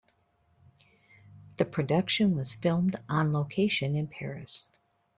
The 1.57 1.65
production 1.65 2.35
was 2.35 2.55
filmed 2.55 2.95
on 3.07 3.31
location 3.31 3.95
in 3.95 4.07
Paris. 4.07 4.67